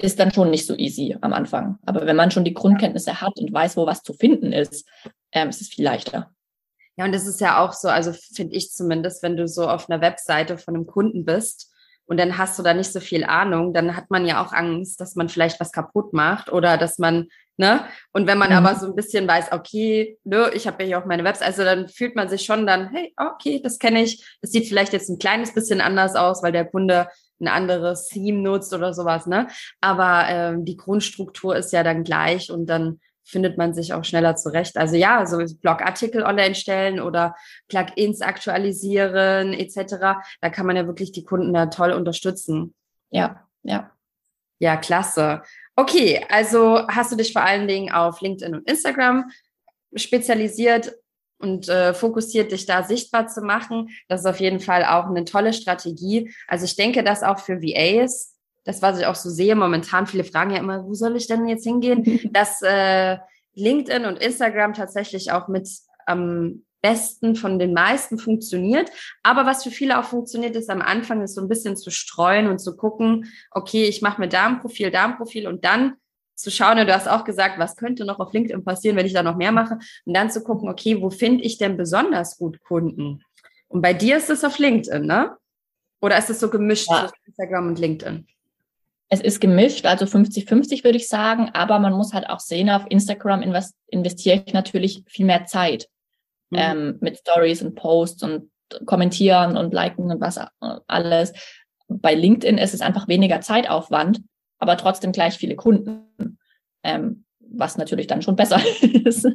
[0.00, 1.78] ist dann schon nicht so easy am Anfang.
[1.84, 4.88] Aber wenn man schon die Grundkenntnisse hat und weiß, wo was zu finden ist,
[5.32, 6.30] ähm, ist es viel leichter.
[6.96, 9.90] Ja, und das ist ja auch so, also finde ich zumindest, wenn du so auf
[9.90, 11.67] einer Webseite von einem Kunden bist
[12.08, 14.98] und dann hast du da nicht so viel Ahnung, dann hat man ja auch Angst,
[15.00, 17.84] dass man vielleicht was kaputt macht oder dass man, ne?
[18.12, 18.56] Und wenn man mhm.
[18.56, 21.64] aber so ein bisschen weiß, okay, ne, ich habe ja hier auch meine Webseite, also
[21.64, 24.38] dann fühlt man sich schon dann, hey, okay, das kenne ich.
[24.40, 27.08] Das sieht vielleicht jetzt ein kleines bisschen anders aus, weil der Kunde
[27.40, 29.48] ein anderes Theme nutzt oder sowas, ne?
[29.82, 34.36] Aber ähm, die Grundstruktur ist ja dann gleich und dann findet man sich auch schneller
[34.36, 34.76] zurecht.
[34.78, 37.36] Also ja, so Blogartikel online stellen oder
[37.68, 40.18] Plugins aktualisieren etc.
[40.40, 42.74] Da kann man ja wirklich die Kunden da toll unterstützen.
[43.10, 43.90] Ja, ja.
[44.60, 45.42] Ja, klasse.
[45.76, 49.30] Okay, also hast du dich vor allen Dingen auf LinkedIn und Instagram
[49.94, 50.96] spezialisiert
[51.38, 53.90] und äh, fokussiert, dich da sichtbar zu machen.
[54.08, 56.34] Das ist auf jeden Fall auch eine tolle Strategie.
[56.48, 58.34] Also ich denke, dass auch für VAs
[58.68, 61.48] das, was ich auch so sehe momentan, viele fragen ja immer, wo soll ich denn
[61.48, 63.16] jetzt hingehen, dass äh,
[63.54, 65.66] LinkedIn und Instagram tatsächlich auch mit
[66.04, 68.90] am besten von den meisten funktioniert.
[69.22, 72.46] Aber was für viele auch funktioniert, ist am Anfang ist so ein bisschen zu streuen
[72.46, 75.94] und zu gucken, okay, ich mache mir da ein Profil, da ein Profil und dann
[76.34, 79.14] zu schauen, und du hast auch gesagt, was könnte noch auf LinkedIn passieren, wenn ich
[79.14, 82.62] da noch mehr mache, und dann zu gucken, okay, wo finde ich denn besonders gut
[82.62, 83.22] Kunden?
[83.66, 85.36] Und bei dir ist es auf LinkedIn, ne?
[86.00, 87.08] Oder ist es so gemischt ja.
[87.08, 88.28] zwischen Instagram und LinkedIn?
[89.10, 92.84] Es ist gemischt, also 50-50 würde ich sagen, aber man muss halt auch sehen, auf
[92.88, 95.88] Instagram invest investiere ich natürlich viel mehr Zeit
[96.50, 96.58] mhm.
[96.58, 98.50] ähm, mit Stories und Posts und
[98.84, 100.38] kommentieren und liken und was
[100.86, 101.32] alles.
[101.88, 104.20] Bei LinkedIn ist es einfach weniger Zeitaufwand,
[104.58, 106.38] aber trotzdem gleich viele Kunden,
[106.82, 109.26] ähm, was natürlich dann schon besser ist.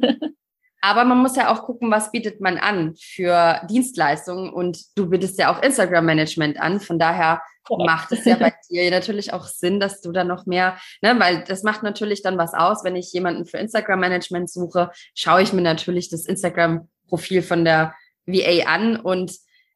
[0.84, 5.38] Aber man muss ja auch gucken, was bietet man an für Dienstleistungen und du bietest
[5.38, 6.78] ja auch Instagram-Management an.
[6.78, 7.86] Von daher Correct.
[7.86, 11.42] macht es ja bei dir natürlich auch Sinn, dass du da noch mehr, ne, weil
[11.42, 12.84] das macht natürlich dann was aus.
[12.84, 17.94] Wenn ich jemanden für Instagram-Management suche, schaue ich mir natürlich das Instagram-Profil von der
[18.26, 19.32] VA an und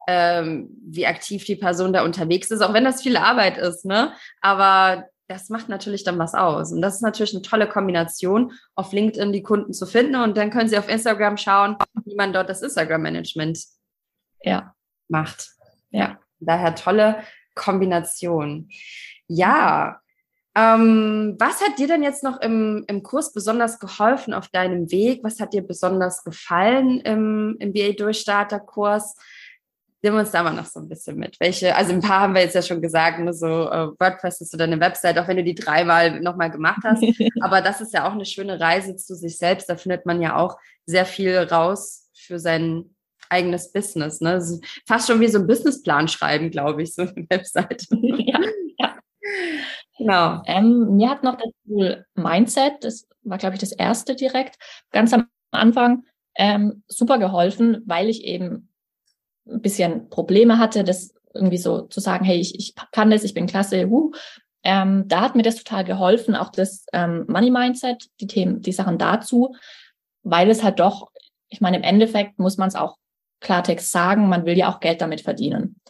[0.09, 4.12] ähm, wie aktiv die Person da unterwegs ist, auch wenn das viel Arbeit ist, ne?
[4.42, 6.73] Aber das macht natürlich dann was aus.
[6.73, 10.17] Und das ist natürlich eine tolle Kombination, auf LinkedIn die Kunden zu finden.
[10.17, 13.62] Und dann können Sie auf Instagram schauen, wie man dort das Instagram-Management
[14.43, 14.75] ja.
[15.09, 15.51] macht.
[15.91, 17.23] Ja, daher tolle
[17.55, 18.71] Kombination.
[19.27, 20.01] Ja,
[20.55, 25.23] ähm, was hat dir denn jetzt noch im, im Kurs besonders geholfen auf deinem Weg?
[25.23, 29.14] Was hat dir besonders gefallen im, im BA-Durchstarter-Kurs?
[30.03, 31.39] Nimm uns da mal noch so ein bisschen mit.
[31.41, 34.53] Welche, also ein paar haben wir jetzt ja schon gesagt, ne, so uh, WordPress ist
[34.53, 37.03] so deine Website, auch wenn du die dreimal nochmal gemacht hast.
[37.41, 39.69] Aber das ist ja auch eine schöne Reise zu sich selbst.
[39.69, 40.57] Da findet man ja auch
[40.87, 42.95] sehr viel raus für sein
[43.29, 44.21] eigenes Business.
[44.21, 44.41] Ne?
[44.87, 47.87] fast schon wie so ein Businessplan schreiben, glaube ich, so eine Website.
[47.91, 48.41] ja,
[48.79, 48.99] ja.
[49.97, 50.43] Genau.
[50.47, 54.57] Ähm, mir hat noch das Tool Mindset, das war, glaube ich, das erste direkt,
[54.93, 56.05] ganz am Anfang
[56.37, 58.67] ähm, super geholfen, weil ich eben
[59.51, 63.35] ein bisschen Probleme hatte, das irgendwie so zu sagen, hey, ich, ich kann das, ich
[63.35, 64.13] bin klasse, huh.
[64.65, 68.73] Ähm, da hat mir das total geholfen, auch das ähm, Money Mindset, die Themen, die
[68.73, 69.55] Sachen dazu,
[70.25, 71.11] weil es halt doch,
[71.49, 72.97] ich meine, im Endeffekt muss man es auch
[73.41, 75.81] Klartext sagen, man will ja auch Geld damit verdienen.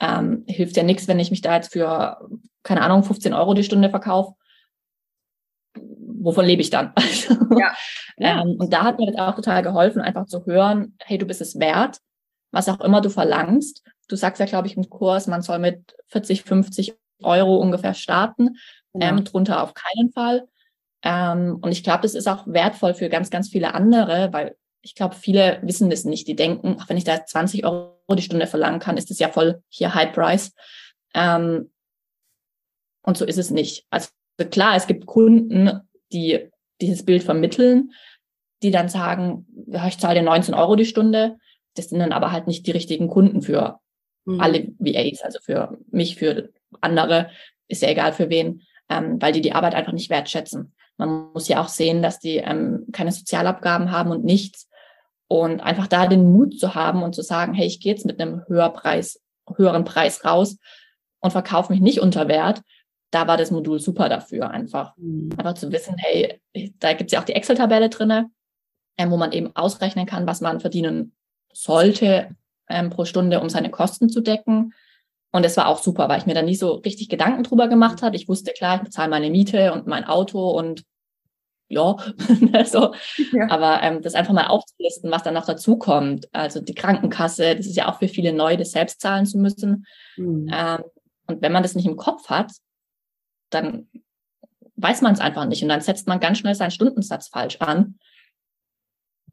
[0.00, 2.28] Ähm, hilft ja nichts, wenn ich mich da jetzt für,
[2.64, 4.34] keine Ahnung, 15 Euro die Stunde verkaufe.
[5.76, 6.92] Wovon lebe ich dann?
[7.56, 7.72] ja.
[8.18, 8.42] ja.
[8.42, 11.40] Ähm, und da hat mir das auch total geholfen, einfach zu hören, hey, du bist
[11.40, 12.00] es wert
[12.54, 13.82] was auch immer du verlangst.
[14.08, 18.56] Du sagst ja, glaube ich, im Kurs, man soll mit 40, 50 Euro ungefähr starten,
[18.94, 19.08] ja.
[19.08, 20.48] ähm, drunter auf keinen Fall.
[21.02, 24.94] Ähm, und ich glaube, das ist auch wertvoll für ganz, ganz viele andere, weil ich
[24.94, 26.28] glaube, viele wissen das nicht.
[26.28, 29.28] Die denken, ach, wenn ich da 20 Euro die Stunde verlangen kann, ist das ja
[29.28, 30.52] voll hier High Price.
[31.14, 31.70] Ähm,
[33.02, 33.86] und so ist es nicht.
[33.90, 34.08] Also
[34.50, 35.80] klar, es gibt Kunden,
[36.12, 37.92] die dieses Bild vermitteln,
[38.62, 41.38] die dann sagen, ja, ich zahle dir 19 Euro die Stunde.
[41.74, 43.80] Das sind dann aber halt nicht die richtigen Kunden für
[44.24, 44.40] mhm.
[44.40, 47.30] alle VAs, also für mich, für andere,
[47.68, 50.74] ist ja egal für wen, ähm, weil die die Arbeit einfach nicht wertschätzen.
[50.96, 54.68] Man muss ja auch sehen, dass die ähm, keine Sozialabgaben haben und nichts.
[55.26, 58.20] Und einfach da den Mut zu haben und zu sagen, hey, ich gehe jetzt mit
[58.20, 59.20] einem Höherpreis,
[59.56, 60.58] höheren Preis raus
[61.20, 62.62] und verkaufe mich nicht unter Wert,
[63.10, 64.96] da war das Modul super dafür, einfach.
[64.96, 65.30] Mhm.
[65.36, 66.40] Einfach zu wissen, hey,
[66.78, 68.30] da gibt's ja auch die Excel-Tabelle drinne,
[68.98, 71.14] ähm, wo man eben ausrechnen kann, was man verdienen
[71.54, 72.36] sollte
[72.68, 74.74] ähm, pro Stunde, um seine Kosten zu decken.
[75.32, 78.02] Und das war auch super, weil ich mir da nie so richtig Gedanken drüber gemacht
[78.02, 78.16] habe.
[78.16, 80.84] Ich wusste klar, ich bezahle meine Miete und mein Auto und
[81.68, 81.96] ja,
[82.64, 82.94] so.
[83.32, 83.50] Ja.
[83.50, 86.28] Aber ähm, das einfach mal aufzulisten, was dann noch dazukommt.
[86.32, 89.86] Also die Krankenkasse, das ist ja auch für viele neu, das selbst zahlen zu müssen.
[90.16, 90.50] Mhm.
[90.52, 90.84] Ähm,
[91.26, 92.52] und wenn man das nicht im Kopf hat,
[93.50, 93.88] dann
[94.76, 95.62] weiß man es einfach nicht.
[95.62, 97.98] Und dann setzt man ganz schnell seinen Stundensatz falsch an.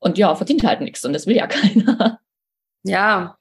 [0.02, 1.06] Und ja, verdient halt nichts.
[1.06, 2.20] Und das will ja keiner.
[2.84, 3.38] Ja,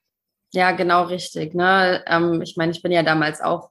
[0.52, 1.54] ja, genau richtig.
[1.54, 2.04] Ne?
[2.06, 3.70] Ähm, ich meine, ich bin ja damals auch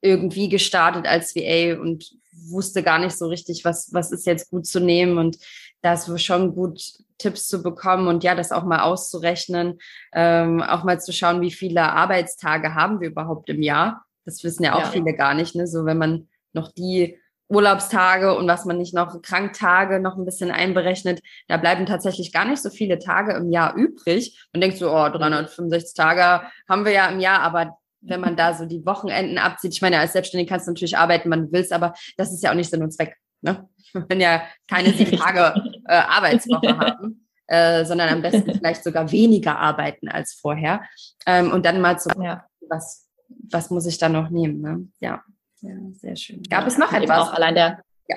[0.00, 2.10] irgendwie gestartet als VA und
[2.50, 5.18] wusste gar nicht so richtig, was, was ist jetzt gut zu nehmen.
[5.18, 5.38] Und
[5.82, 6.80] da ist schon gut,
[7.18, 9.78] Tipps zu bekommen und ja, das auch mal auszurechnen,
[10.12, 14.04] ähm, auch mal zu schauen, wie viele Arbeitstage haben wir überhaupt im Jahr.
[14.24, 14.90] Das wissen ja auch ja.
[14.90, 15.54] viele gar nicht.
[15.54, 15.66] Ne?
[15.66, 20.50] So, wenn man noch die Urlaubstage und was man nicht noch Kranktage noch ein bisschen
[20.50, 24.48] einberechnet, da bleiben tatsächlich gar nicht so viele Tage im Jahr übrig.
[24.52, 28.54] Man denkt so, oh, 365 Tage haben wir ja im Jahr, aber wenn man da
[28.54, 31.72] so die Wochenenden abzieht, ich meine, als Selbstständige kannst du natürlich arbeiten, man will es,
[31.72, 33.16] aber das ist ja auch nicht Sinn und Zweck.
[33.40, 33.68] Ne?
[34.08, 35.54] Wenn ja keine sieben Tage
[35.86, 40.82] äh, Arbeitswoche haben, äh, sondern am besten vielleicht sogar weniger arbeiten als vorher.
[41.26, 42.44] Ähm, und dann mal zu, ja.
[42.68, 43.06] was,
[43.50, 44.60] was muss ich da noch nehmen?
[44.60, 44.88] Ne?
[45.00, 45.22] Ja.
[45.64, 46.42] Ja, sehr schön.
[46.44, 47.28] Gab ja, es noch etwas?
[47.28, 48.16] Auch allein der, ja.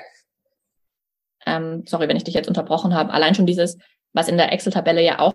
[1.46, 3.78] Ähm, sorry, wenn ich dich jetzt unterbrochen habe, allein schon dieses,
[4.12, 5.34] was in der Excel-Tabelle ja auch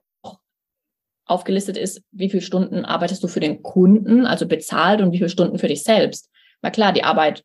[1.26, 5.30] aufgelistet ist, wie viele Stunden arbeitest du für den Kunden, also bezahlt und wie viele
[5.30, 6.30] Stunden für dich selbst.
[6.62, 7.44] Na klar, die Arbeit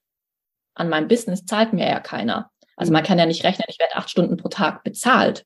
[0.74, 2.50] an meinem Business zahlt mir ja keiner.
[2.76, 3.06] Also man mhm.
[3.06, 5.44] kann ja nicht rechnen, ich werde acht Stunden pro Tag bezahlt.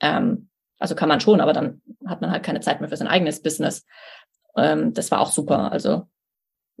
[0.00, 3.08] Ähm, also kann man schon, aber dann hat man halt keine Zeit mehr für sein
[3.08, 3.84] eigenes Business.
[4.56, 5.72] Ähm, das war auch super.
[5.72, 6.08] Also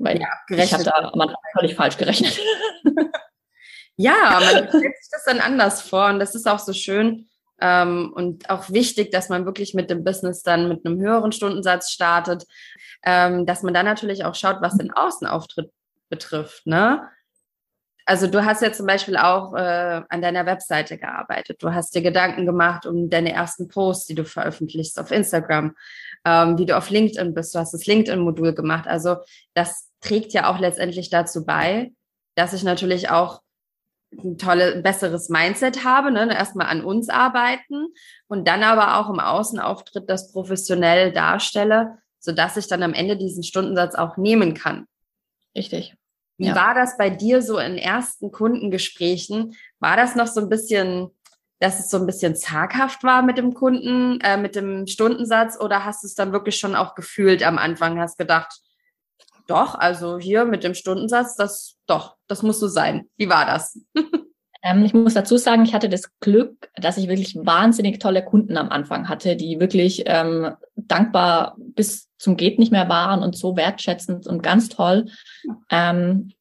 [0.00, 2.38] weil ja, ich habe da man völlig falsch gerechnet.
[3.96, 7.28] ja, man stellt sich das dann anders vor und das ist auch so schön
[7.60, 11.90] ähm, und auch wichtig, dass man wirklich mit dem Business dann mit einem höheren Stundensatz
[11.90, 12.46] startet,
[13.04, 15.70] ähm, dass man dann natürlich auch schaut, was den Außenauftritt
[16.08, 16.66] betrifft.
[16.66, 17.08] Ne?
[18.06, 21.62] Also du hast ja zum Beispiel auch äh, an deiner Webseite gearbeitet.
[21.62, 25.76] Du hast dir Gedanken gemacht um deine ersten Posts, die du veröffentlichst auf Instagram,
[26.24, 27.54] ähm, wie du auf LinkedIn bist.
[27.54, 28.86] Du hast das LinkedIn-Modul gemacht.
[28.86, 29.16] Also
[29.54, 31.92] das trägt ja auch letztendlich dazu bei,
[32.34, 33.40] dass ich natürlich auch
[34.12, 36.32] ein tolles, besseres Mindset habe, ne?
[36.32, 37.86] erstmal an uns arbeiten
[38.26, 43.44] und dann aber auch im Außenauftritt das professionell darstelle, sodass ich dann am Ende diesen
[43.44, 44.86] Stundensatz auch nehmen kann.
[45.56, 45.94] Richtig.
[46.38, 46.54] Wie ja.
[46.54, 49.54] war das bei dir so in ersten Kundengesprächen?
[49.78, 51.10] War das noch so ein bisschen,
[51.60, 55.84] dass es so ein bisschen zaghaft war mit dem Kunden, äh, mit dem Stundensatz oder
[55.84, 58.60] hast du es dann wirklich schon auch gefühlt am Anfang, hast gedacht,
[59.46, 63.08] doch, also hier mit dem Stundensatz, das doch, das muss so sein.
[63.16, 63.78] Wie war das?
[64.62, 68.58] Ähm, ich muss dazu sagen, ich hatte das Glück, dass ich wirklich wahnsinnig tolle Kunden
[68.58, 73.56] am Anfang hatte, die wirklich ähm, dankbar bis zum geht nicht mehr waren und so
[73.56, 75.06] wertschätzend und ganz toll.
[75.70, 76.32] Ähm,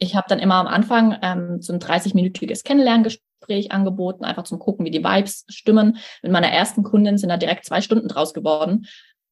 [0.00, 3.29] ich habe dann immer am Anfang ähm, so ein 30-minütiges Kennenlerngespräch
[3.72, 5.98] angeboten, einfach zum Gucken, wie die Vibes stimmen.
[6.22, 8.86] Mit meiner ersten Kundin sind da direkt zwei Stunden draus geworden,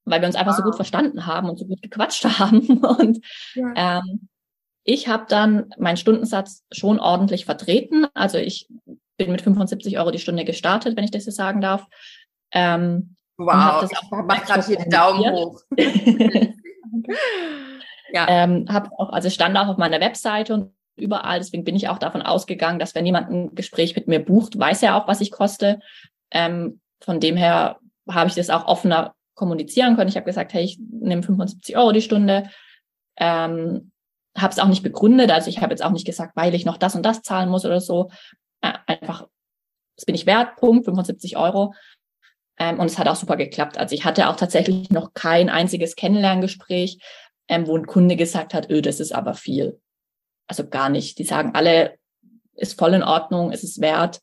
[0.05, 0.59] weil wir uns einfach wow.
[0.59, 2.79] so gut verstanden haben und so gut gequatscht haben.
[2.79, 4.01] Und ja.
[4.01, 4.29] ähm,
[4.85, 8.07] ich habe dann meinen Stundensatz schon ordentlich vertreten.
[8.15, 8.69] Also ich
[9.17, 11.85] bin mit 75 Euro die Stunde gestartet, wenn ich das so sagen darf.
[12.53, 15.61] Ähm, wow, das ich mache gerade hier den Daumen hoch.
[18.13, 18.27] ja.
[18.29, 21.39] Ähm, hab auch, also stand auch auf meiner Webseite und überall.
[21.39, 24.83] Deswegen bin ich auch davon ausgegangen, dass wenn jemand ein Gespräch mit mir bucht, weiß
[24.83, 25.81] er auch, was ich koste.
[26.31, 30.09] Ähm, von dem her habe ich das auch offener kommunizieren können.
[30.09, 32.51] Ich habe gesagt, hey, ich nehme 75 Euro die Stunde.
[33.17, 33.93] Ähm,
[34.37, 35.31] habe es auch nicht begründet.
[35.31, 37.65] Also ich habe jetzt auch nicht gesagt, weil ich noch das und das zahlen muss
[37.65, 38.11] oder so.
[38.61, 39.27] Äh, einfach,
[39.97, 41.75] das bin ich wert, Punkt, 75 Euro.
[42.59, 43.79] Ähm, und es hat auch super geklappt.
[43.79, 46.99] Also ich hatte auch tatsächlich noch kein einziges Kennenlerngespräch,
[47.49, 49.81] ähm, wo ein Kunde gesagt hat, öh, das ist aber viel.
[50.49, 51.19] Also gar nicht.
[51.19, 51.99] Die sagen alle,
[52.55, 54.21] ist voll in Ordnung, ist es wert.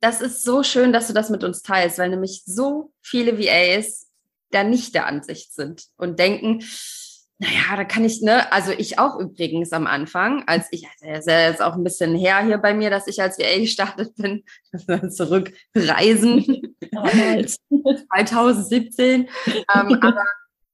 [0.00, 4.08] Das ist so schön, dass du das mit uns teilst, weil nämlich so viele VAs
[4.50, 6.62] da nicht der Ansicht sind und denken,
[7.38, 11.26] naja, da kann ich, ne, also ich auch übrigens am Anfang, als ich, also ist
[11.26, 14.44] ja jetzt auch ein bisschen her hier bei mir, dass ich als VA gestartet bin,
[15.10, 16.76] zurückreisen,
[18.10, 20.22] 2017, ähm, aber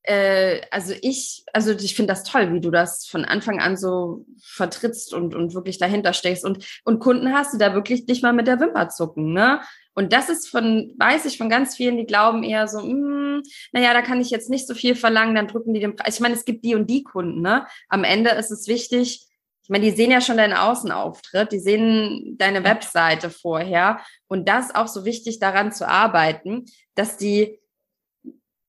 [0.07, 4.25] äh, also ich, also ich finde das toll, wie du das von Anfang an so
[4.41, 8.33] vertrittst und, und wirklich dahinter stehst und, und Kunden hast, die da wirklich nicht mal
[8.33, 9.61] mit der Wimper zucken, ne?
[9.95, 13.43] Und das ist von, weiß ich von ganz vielen, die glauben eher so, mm,
[13.73, 16.17] naja, da kann ich jetzt nicht so viel verlangen, dann drücken die den Preis.
[16.17, 17.67] Ich meine, es gibt die und die Kunden, ne?
[17.89, 19.27] Am Ende ist es wichtig,
[19.67, 23.99] ich meine, die sehen ja schon deinen Außenauftritt, die sehen deine Webseite vorher.
[24.29, 27.59] Und das ist auch so wichtig, daran zu arbeiten, dass die,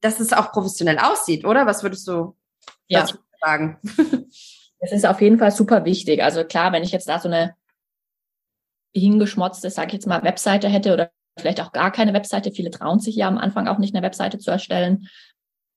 [0.08, 1.66] dass es auch professionell aussieht, oder?
[1.66, 2.36] Was würdest du
[2.88, 3.06] ja.
[3.42, 3.80] sagen?
[4.80, 6.24] Es ist auf jeden Fall super wichtig.
[6.24, 7.56] Also klar, wenn ich jetzt da so eine
[8.96, 12.52] hingeschmotzte, sage ich jetzt mal, Webseite hätte oder vielleicht auch gar keine Webseite.
[12.52, 15.08] Viele trauen sich ja am Anfang auch nicht eine Webseite zu erstellen.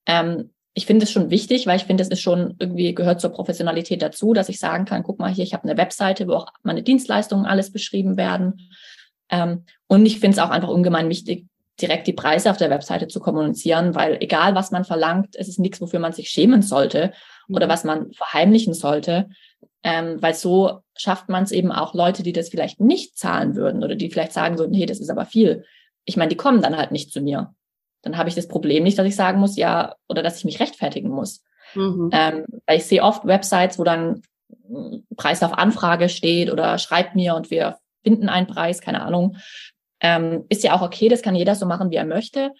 [0.05, 3.31] Ähm, ich finde es schon wichtig, weil ich finde, es ist schon irgendwie gehört zur
[3.31, 6.47] Professionalität dazu, dass ich sagen kann, guck mal hier, ich habe eine Webseite, wo auch
[6.63, 8.69] meine Dienstleistungen alles beschrieben werden.
[9.29, 11.47] Ähm, und ich finde es auch einfach ungemein wichtig,
[11.79, 15.59] direkt die Preise auf der Webseite zu kommunizieren, weil egal was man verlangt, es ist
[15.59, 17.13] nichts, wofür man sich schämen sollte
[17.49, 17.71] oder mhm.
[17.71, 19.29] was man verheimlichen sollte,
[19.83, 23.83] ähm, weil so schafft man es eben auch Leute, die das vielleicht nicht zahlen würden
[23.83, 25.65] oder die vielleicht sagen würden, hey, das ist aber viel.
[26.05, 27.53] Ich meine, die kommen dann halt nicht zu mir
[28.01, 30.59] dann habe ich das Problem nicht, dass ich sagen muss, ja, oder dass ich mich
[30.59, 31.43] rechtfertigen muss.
[31.75, 32.09] Mhm.
[32.11, 34.21] Ähm, weil ich sehe oft Websites, wo dann
[35.15, 39.37] Preis auf Anfrage steht oder schreibt mir und wir finden einen Preis, keine Ahnung.
[40.01, 42.51] Ähm, ist ja auch okay, das kann jeder so machen, wie er möchte.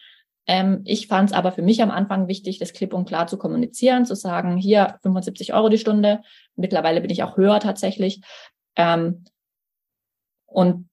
[0.47, 3.37] Ähm, ich fand es aber für mich am Anfang wichtig, das klipp und klar zu
[3.37, 6.21] kommunizieren, zu sagen, hier 75 Euro die Stunde.
[6.55, 8.21] Mittlerweile bin ich auch höher tatsächlich.
[8.75, 9.25] Ähm,
[10.45, 10.89] und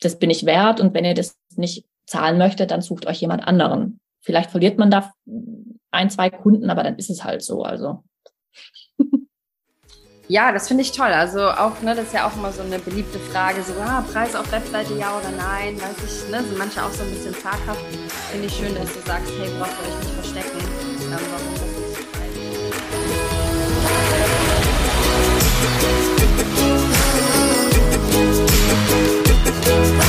[0.00, 0.80] das bin ich wert.
[0.80, 4.00] Und wenn ihr das nicht zahlen möchte, dann sucht euch jemand anderen.
[4.20, 5.12] Vielleicht verliert man da
[5.90, 7.62] ein, zwei Kunden, aber dann ist es halt so.
[7.62, 8.04] Also.
[10.30, 11.06] Ja, das finde ich toll.
[11.06, 14.36] Also auch, ne, das ist ja auch immer so eine beliebte Frage, so ah, Preis
[14.36, 17.82] auf Webseite ja oder nein, weiß ich, ne, sind manche auch so ein bisschen zaghaft.
[18.30, 20.58] Finde ich schön, dass du sagst, hey, braucht ihr euch nicht verstecken,
[21.00, 21.54] ähm, warum
[29.94, 30.07] das.